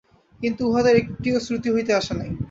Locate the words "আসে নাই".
1.93-2.29